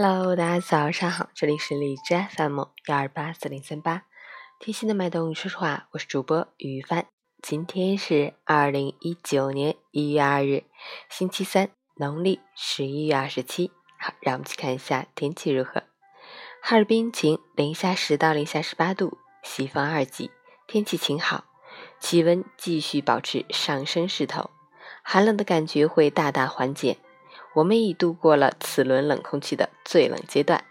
[0.00, 4.04] Hello，大家早上好，这里是荔枝 FM 幺二八四零三八，
[4.60, 7.06] 贴心的麦冬，说实话，我是主播于帆。
[7.42, 10.62] 今天是二零一九年一月二日，
[11.10, 13.72] 星期三，农历十一月二十七。
[13.98, 15.82] 好，让我们去看一下天气如何。
[16.62, 20.30] 哈尔滨晴，零下十到零下十八度，西风二级，
[20.68, 21.46] 天气晴好，
[21.98, 24.50] 气温继续保持上升势头，
[25.02, 26.98] 寒冷的感觉会大大缓解。
[27.58, 30.64] 我们已度过了此轮冷空气的最冷阶段，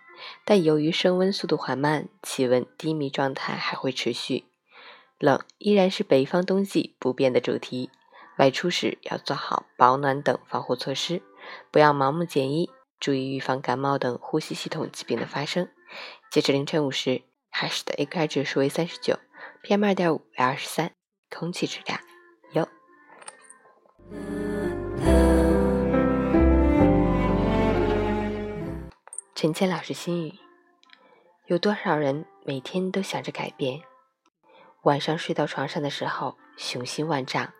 [0.45, 4.45] 但由于升温速度缓慢，气温低迷状态还会持续。
[5.19, 7.89] 冷依然是北方冬季不变的主题，
[8.37, 11.21] 外出时要做好保暖等防护措施，
[11.71, 15.67] 不要盲目减衣，注意预防感冒等呼吸系统疾病的发生。
[16.31, 19.19] 截至凌晨五时，海市的 AQI 指数为三十九
[19.63, 20.91] ，PM 二点五为二十三，
[21.29, 21.99] 空气质量
[22.53, 22.65] 优。
[29.39, 30.33] 陈谦老师心语：
[31.45, 33.83] 有多少人每天都想着改变？
[34.81, 37.51] 晚上睡到床上的时候，雄心万丈；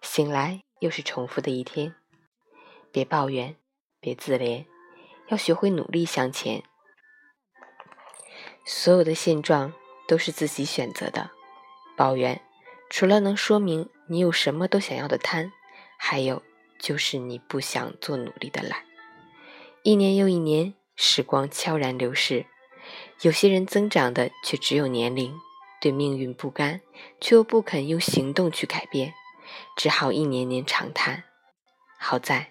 [0.00, 1.94] 醒来又是重复的一天。
[2.90, 3.54] 别抱怨，
[4.00, 4.64] 别自怜，
[5.28, 6.62] 要学会努力向前。
[8.64, 9.74] 所有的现状
[10.08, 11.30] 都是自己选择的。
[11.98, 12.40] 抱怨，
[12.88, 15.52] 除了能说明你有什么都想要的贪，
[15.98, 16.42] 还有
[16.78, 18.86] 就是你不想做努力的懒。
[19.82, 20.72] 一年又一年。
[21.02, 22.44] 时光悄然流逝，
[23.22, 25.34] 有些人增长的却只有年龄，
[25.80, 26.82] 对命运不甘，
[27.18, 29.14] 却又不肯用行动去改变，
[29.74, 31.24] 只好一年年长叹。
[31.98, 32.50] 好在，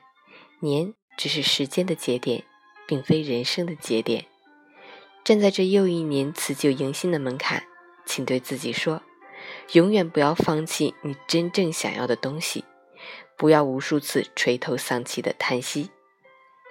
[0.62, 2.44] 年只是时间的节点，
[2.88, 4.26] 并非人生的节点。
[5.24, 7.68] 站在这又一年辞旧迎新的门槛，
[8.04, 9.04] 请对自己说：
[9.74, 12.66] 永远不要放弃你真正想要的东西，
[13.38, 15.92] 不要无数次垂头丧气的叹息。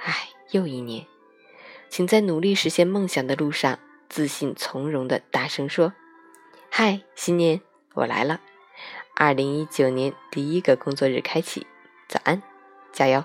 [0.03, 1.07] 唉，又一年。
[1.89, 3.79] 请在努力实现梦想的路上，
[4.09, 5.93] 自信从容的大声说
[6.71, 7.61] ：“嗨，新年，
[7.95, 8.41] 我来了！
[9.15, 11.67] 二零一九年第一个工作日开启，
[12.09, 12.43] 早安，
[12.93, 13.25] 加油！”